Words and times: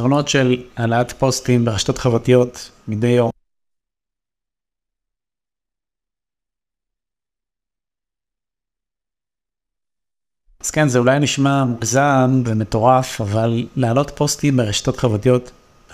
יתרונות 0.00 0.28
של 0.28 0.62
העלאת 0.76 1.12
פוסטים 1.12 1.64
ברשתות 1.64 1.98
חברתיות 1.98 2.70
מדי 2.88 3.06
יום. 3.06 3.30
אז 10.60 10.70
כן, 10.70 10.88
זה 10.88 10.98
אולי 10.98 11.18
נשמע 11.18 11.64
מוגזם 11.64 12.42
ומטורף, 12.46 13.20
אבל 13.20 13.66
להעלות 13.76 14.10
פוסטים 14.10 14.56
ברשתות 14.56 14.96
חברתיות 14.96 15.50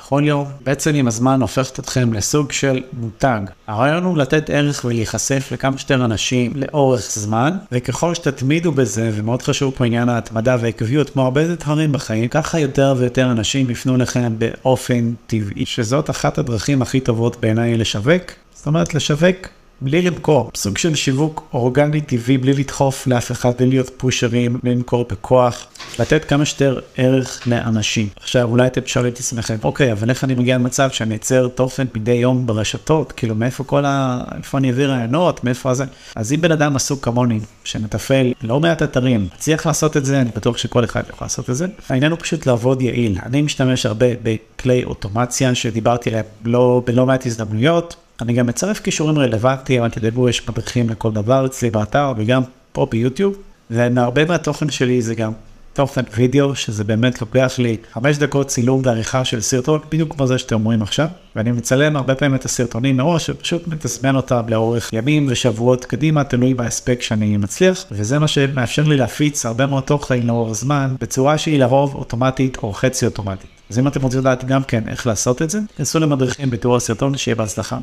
בכל 0.07 0.23
יום, 0.25 0.47
בעצם 0.65 0.95
עם 0.95 1.07
הזמן 1.07 1.41
הופכת 1.41 1.79
אתכם 1.79 2.13
לסוג 2.13 2.53
של 2.53 2.83
מותג. 2.93 3.41
הרעיון 3.67 4.05
הוא 4.05 4.17
לתת 4.17 4.51
ערך 4.51 4.85
ולהיחשף 4.85 5.49
לכמה 5.53 5.79
שיותר 5.79 6.05
אנשים 6.05 6.53
לאורך 6.55 7.11
זמן, 7.13 7.57
וככל 7.73 8.15
שתתמידו 8.15 8.73
בזה, 8.73 9.11
ומאוד 9.15 9.43
חשוב 9.43 9.75
פה 9.77 9.87
עניין 9.87 10.09
ההתמדה 10.09 10.57
והעקביות, 10.61 11.11
כמו 11.11 11.23
הרבה 11.23 11.55
דברים 11.55 11.93
בחיים, 11.93 12.29
ככה 12.29 12.59
יותר 12.59 12.95
ויותר 12.99 13.31
אנשים 13.31 13.71
יפנו 13.71 13.97
לכם 13.97 14.33
באופן 14.39 15.13
טבעי, 15.27 15.67
שזאת 15.67 16.11
אחת 16.11 16.39
הדרכים 16.39 16.83
הכי 16.83 17.01
טובות 17.01 17.41
בעיניי 17.41 17.77
לשווק. 17.77 18.23
זאת 18.55 18.67
אומרת, 18.67 18.95
לשווק 18.95 19.37
בלי 19.81 20.03
למכור, 20.03 20.51
סוג 20.55 20.79
של 20.79 20.95
שיווק 20.95 21.49
אורגני 21.53 22.01
טבעי 22.01 22.39
בלי 22.39 22.53
לדחוף 22.53 23.07
לאף 23.07 23.33
אחד, 23.33 23.51
בלי 23.59 23.67
להיות 23.67 23.91
פושרים, 23.97 24.59
בלי 24.63 24.75
למכור 24.75 25.07
בכוח, 25.11 25.67
לתת 25.99 26.25
כמה 26.25 26.45
שיותר 26.45 26.79
ערך 26.97 27.43
לאנשים. 27.47 28.09
עכשיו 28.21 28.49
אולי 28.49 28.67
אתם 28.67 28.81
שואלים 28.87 29.13
את 29.13 29.19
עצמכם, 29.19 29.57
אוקיי, 29.65 29.93
אבל 29.93 30.11
איך 30.11 30.25
אני 30.25 30.35
מגיע 30.35 30.55
למצב 30.55 30.91
שאני 30.91 31.17
אצר 31.17 31.49
תוכן 31.49 31.87
מדי 31.95 32.13
יום 32.13 32.47
ברשתות, 32.47 33.13
כאילו 33.13 33.35
מאיפה 33.35 33.65
כל 33.65 33.85
ה... 33.85 34.25
איפה 34.37 34.59
אני 34.59 34.71
אביא 34.71 34.87
רעיונות, 34.87 35.45
מאיפה 35.45 35.75
זה? 35.75 35.85
אז 36.17 36.33
אם 36.33 36.41
בן 36.41 36.53
אדם 36.53 36.77
עסוק 36.77 37.05
כמוני, 37.05 37.41
שמתפעל 37.65 38.33
לא 38.43 38.61
מעט 38.61 38.83
אתרים, 38.83 39.29
מצליח 39.35 39.67
לעשות 39.67 39.97
את 39.97 40.05
זה, 40.05 40.21
אני 40.21 40.31
בטוח 40.37 40.57
שכל 40.57 40.85
אחד 40.85 41.03
יכול 41.09 41.25
לעשות 41.25 41.51
את 41.51 41.57
זה. 41.57 41.67
העניין 41.89 42.13
הוא 42.13 42.19
פשוט 42.21 42.47
לעבוד 42.47 42.83
יעיל. 42.83 43.19
אני 43.27 43.43
משתמש 43.43 43.87
הרבה 43.87 44.07
בכלי 44.23 44.85
אוטומציה 44.85 45.55
שדיברתי 45.55 46.11
עליהם 46.11 46.25
לא, 46.45 46.83
בלא 46.87 47.07
מעט 47.07 47.27
הזדמנויות. 47.27 47.97
אני 48.21 48.33
גם 48.33 48.47
מצרף 48.47 48.81
קישורים 48.81 49.19
רלוונטיים, 49.19 49.85
אל 49.85 49.91
תדאגו, 49.91 50.29
יש 50.29 50.49
מדריכים 50.49 50.91
לכל 50.91 51.13
דבר 51.13 51.47
אצלי 51.47 51.71
באתר 51.71 52.13
וגם 52.17 52.43
פה 52.73 52.87
ביוטיוב. 52.91 53.37
והרבה 53.71 54.25
מהתוכן 54.25 54.71
שלי 54.71 55.03
זה 55.03 55.15
גם 55.15 55.33
תוכן 55.77 56.03
וידאו, 56.15 56.55
שזה 56.55 56.85
באמת 56.85 57.21
לוקח 57.21 57.55
לי 57.59 57.77
חמש 57.93 58.19
דקות 58.19 58.47
צילום 58.47 58.81
ועריכה 58.85 59.25
של 59.25 59.41
סרטון, 59.41 59.81
בדיוק 59.91 60.15
כמו 60.15 60.27
זה 60.27 60.39
שאתם 60.39 60.65
רואים 60.65 60.83
עכשיו. 60.83 61.07
ואני 61.37 61.53
מצלם 61.53 61.97
הרבה 61.97 62.15
פעמים 62.15 62.35
את 62.35 62.45
הסרטונים 62.45 62.97
מראש, 62.97 63.31
ופשוט 63.31 63.69
מתזמן 63.69 64.17
אותם 64.17 64.43
לאורך 64.49 64.93
ימים 64.93 65.27
ושבועות 65.31 65.85
קדימה, 65.85 66.25
תלוי 66.25 66.55
בהספק 66.55 67.03
שאני 67.03 67.37
מצליח, 67.37 67.85
וזה 67.91 68.19
מה 68.19 68.29
שמאפשר 68.29 68.83
לי 68.83 68.97
להפיץ 68.97 69.47
הרבה 69.47 69.67
מאוד 69.67 69.83
תוכן 69.83 70.23
לאורך 70.23 70.53
זמן, 70.53 70.95
בצורה 71.01 71.39
שהיא 71.39 71.59
לרוב 71.59 71.95
אוטומטית 71.95 72.57
או 72.63 72.73
חצי 72.73 73.07
אוטומטית. 73.07 73.51
אז 73.71 73.79
אם 73.79 73.89
אתם 73.89 74.03
רוצים 74.03 74.21
לדעת 74.21 74.45
גם 74.45 74.63
כן 74.63 74.83
איך 74.89 75.07
לעשות 75.07 75.43
את 75.43 75.51
זה, 75.51 75.59
תנסו 75.77 75.99
למדריכים 75.99 76.51
בתיאור 76.51 76.77
הסרטון, 76.77 77.17
שיהיה 77.17 77.35
בהצלחה. 77.35 77.79